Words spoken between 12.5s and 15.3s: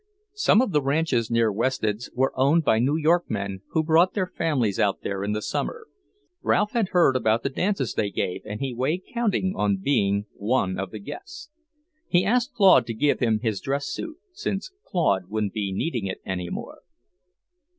Claude to give him his dress suit, since Claude